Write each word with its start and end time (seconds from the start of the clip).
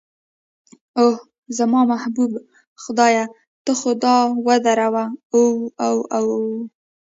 اوه، 0.99 1.17
زما 1.57 1.81
محبوب 1.91 2.31
خدایه 2.83 3.25
ته 3.65 3.71
خو 3.79 3.91
دا 4.03 4.15
ودروه، 4.47 5.05
اوه 5.33 5.69
اوه 5.87 6.05
اوه. 6.17 6.37